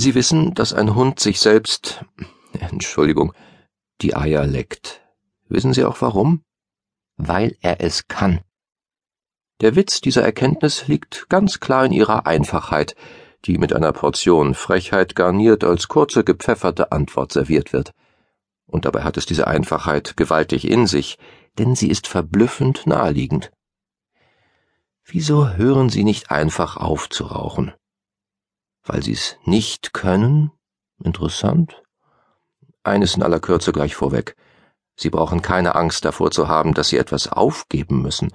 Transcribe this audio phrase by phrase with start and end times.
[0.00, 2.06] Sie wissen, dass ein Hund sich selbst,
[2.58, 3.34] Entschuldigung,
[4.00, 5.02] die Eier leckt.
[5.50, 6.42] Wissen Sie auch warum?
[7.18, 8.40] Weil er es kann.
[9.60, 12.94] Der Witz dieser Erkenntnis liegt ganz klar in ihrer Einfachheit,
[13.44, 17.92] die mit einer Portion Frechheit garniert als kurze gepfefferte Antwort serviert wird.
[18.64, 21.18] Und dabei hat es diese Einfachheit gewaltig in sich,
[21.58, 23.52] denn sie ist verblüffend naheliegend.
[25.04, 27.74] Wieso hören Sie nicht einfach auf zu rauchen?
[28.84, 30.52] Weil Sie es nicht können?
[31.02, 31.82] Interessant.
[32.82, 34.36] Eines in aller Kürze gleich vorweg.
[34.96, 38.32] Sie brauchen keine Angst davor zu haben, dass Sie etwas aufgeben müssen.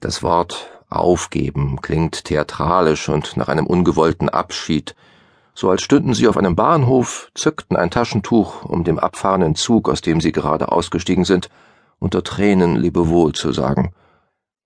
[0.00, 4.94] Das Wort aufgeben klingt theatralisch und nach einem ungewollten Abschied,
[5.54, 10.02] so als stünden Sie auf einem Bahnhof, zückten ein Taschentuch, um dem abfahrenden Zug, aus
[10.02, 11.48] dem Sie gerade ausgestiegen sind,
[11.98, 13.94] unter Tränen Lebewohl zu sagen.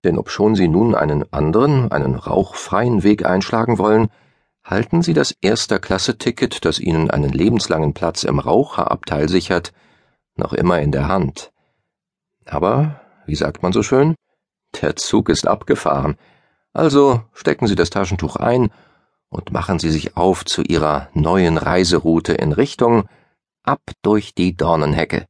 [0.03, 4.09] Denn obschon Sie nun einen anderen, einen rauchfreien Weg einschlagen wollen,
[4.71, 9.73] halten Sie das Erster-Klasse-Ticket, das Ihnen einen lebenslangen Platz im Raucherabteil sichert,
[10.35, 11.51] noch immer in der Hand.
[12.45, 14.15] Aber, wie sagt man so schön,
[14.81, 16.17] der Zug ist abgefahren.
[16.71, 18.71] Also stecken Sie das Taschentuch ein
[19.29, 23.09] und machen Sie sich auf zu Ihrer neuen Reiseroute in Richtung
[23.63, 25.27] ab durch die Dornenhecke.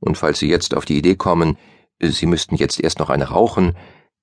[0.00, 1.56] Und falls Sie jetzt auf die Idee kommen,
[2.00, 3.76] Sie müssten jetzt erst noch eine rauchen,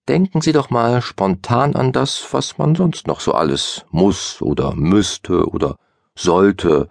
[0.07, 4.73] denken Sie doch mal spontan an das, was man sonst noch so alles muss oder
[4.73, 5.77] müsste oder
[6.15, 6.89] sollte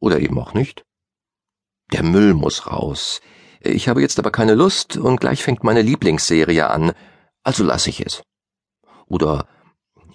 [0.00, 0.84] oder eben auch nicht.
[1.92, 3.20] Der Müll muss raus.
[3.60, 6.92] Ich habe jetzt aber keine Lust und gleich fängt meine Lieblingsserie an,
[7.42, 8.22] also lasse ich es.
[9.06, 9.46] Oder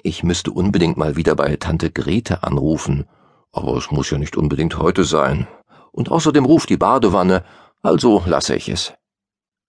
[0.04, 3.08] ich müsste unbedingt mal wieder bei Tante Grete anrufen,
[3.52, 5.48] aber es muss ja nicht unbedingt heute sein.
[5.92, 7.44] Und außerdem ruft die Badewanne,
[7.82, 8.94] also lasse ich es.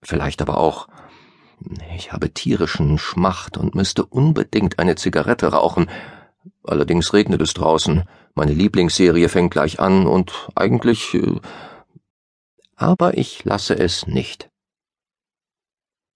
[0.02, 0.88] Vielleicht aber auch,
[1.96, 5.90] ich habe tierischen Schmacht und müsste unbedingt eine Zigarette rauchen.
[6.64, 8.04] Allerdings regnet es draußen.
[8.34, 11.14] Meine Lieblingsserie fängt gleich an und eigentlich.
[11.14, 11.40] Äh,
[12.76, 14.50] aber ich lasse es nicht.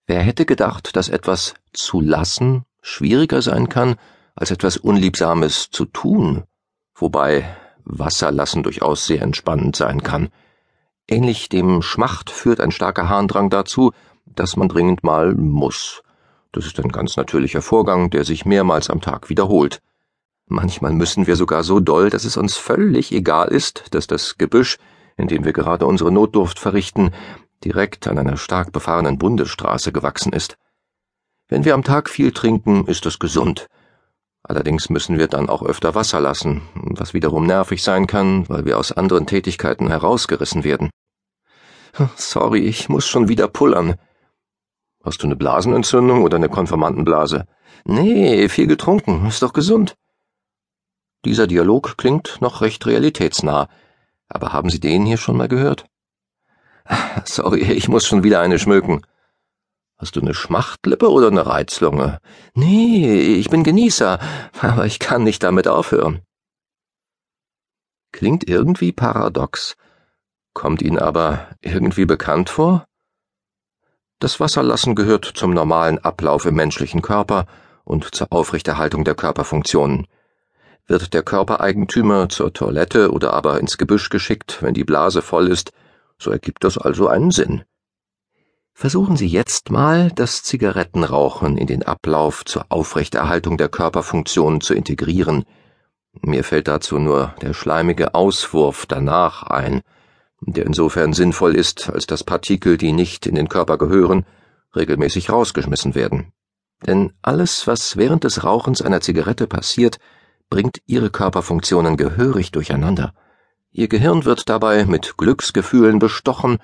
[0.07, 3.97] Wer hätte gedacht, dass etwas zu lassen schwieriger sein kann,
[4.35, 6.45] als etwas Unliebsames zu tun,
[6.95, 7.45] wobei
[7.85, 10.29] Wasser lassen durchaus sehr entspannend sein kann.
[11.09, 13.93] Ähnlich dem Schmacht führt ein starker Harndrang dazu,
[14.39, 16.03] dass man dringend mal muss.
[16.53, 19.83] Das ist ein ganz natürlicher Vorgang, der sich mehrmals am Tag wiederholt.
[20.47, 24.79] Manchmal müssen wir sogar so doll, dass es uns völlig egal ist, dass das Gebüsch,
[25.17, 27.11] in dem wir gerade unsere Notdurft verrichten,
[27.65, 30.57] direkt an einer stark befahrenen Bundesstraße gewachsen ist.
[31.49, 33.67] Wenn wir am Tag viel trinken, ist das gesund.
[34.43, 38.79] Allerdings müssen wir dann auch öfter Wasser lassen, was wiederum nervig sein kann, weil wir
[38.79, 40.91] aus anderen Tätigkeiten herausgerissen werden.
[42.17, 43.97] Sorry, ich muss schon wieder pullern.
[45.07, 47.47] Hast du eine Blasenentzündung oder eine Konformantenblase?
[47.85, 49.97] Nee, viel getrunken, ist doch gesund.
[51.25, 53.69] Dieser Dialog klingt noch recht realitätsnah,
[54.29, 55.87] aber haben Sie den hier schon mal gehört?
[57.25, 59.07] Sorry, ich muss schon wieder eine schmücken.
[59.97, 62.19] Hast du eine Schmachtlippe oder eine Reizlunge?
[62.55, 64.19] Nee, ich bin Genießer,
[64.61, 66.23] aber ich kann nicht damit aufhören.
[68.11, 69.77] Klingt irgendwie paradox,
[70.53, 72.89] kommt Ihnen aber irgendwie bekannt vor?
[74.19, 77.47] Das Wasserlassen gehört zum normalen Ablauf im menschlichen Körper
[77.85, 80.07] und zur Aufrechterhaltung der Körperfunktionen.
[80.87, 85.73] Wird der Körpereigentümer zur Toilette oder aber ins Gebüsch geschickt, wenn die Blase voll ist,
[86.19, 87.65] so ergibt das also einen Sinn.
[88.73, 95.45] Versuchen Sie jetzt mal, das Zigarettenrauchen in den Ablauf zur Aufrechterhaltung der Körperfunktionen zu integrieren.
[96.23, 99.83] Mir fällt dazu nur der schleimige Auswurf danach ein,
[100.41, 104.27] der insofern sinnvoll ist, als dass Partikel, die nicht in den Körper gehören,
[104.75, 106.33] regelmäßig rausgeschmissen werden.
[106.87, 109.99] Denn alles, was während des Rauchens einer Zigarette passiert,
[110.51, 113.15] bringt ihre Körperfunktionen gehörig durcheinander.
[113.71, 116.59] Ihr Gehirn wird dabei mit Glücksgefühlen bestochen,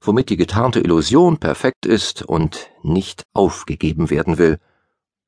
[0.00, 4.58] womit die getarnte Illusion perfekt ist und nicht aufgegeben werden will.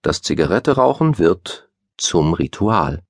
[0.02, 3.02] Das Zigarette-Rauchen wird zum Ritual.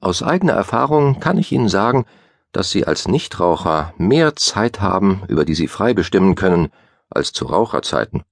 [0.00, 2.06] Aus eigener Erfahrung kann ich Ihnen sagen,
[2.52, 6.68] dass Sie als Nichtraucher mehr Zeit haben, über die Sie frei bestimmen können,
[7.08, 8.22] als zu Raucherzeiten.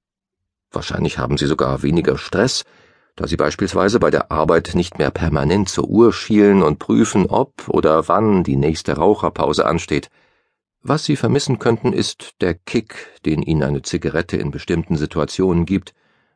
[0.71, 2.65] Wahrscheinlich haben Sie sogar weniger Stress,
[3.17, 7.69] da Sie beispielsweise bei der Arbeit nicht mehr permanent zur Uhr schielen und prüfen, ob
[7.69, 10.11] oder wann die nächste Raucherpause ansteht.
[10.83, 15.95] Was Sie vermissen könnten, ist der Kick, den Ihnen eine Zigarette in bestimmten Situationen gibt,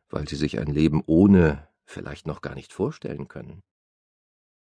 [0.09, 3.63] weil Sie sich ein Leben ohne vielleicht noch gar nicht vorstellen können.